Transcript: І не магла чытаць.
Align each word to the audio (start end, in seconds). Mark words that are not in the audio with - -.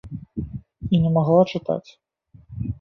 І 0.95 1.03
не 1.05 1.09
магла 1.19 1.43
чытаць. 1.53 1.89